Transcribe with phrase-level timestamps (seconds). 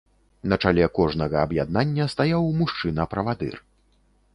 [0.53, 3.55] На чале кожнага аб'яднання стаяў мужчына-правадыр.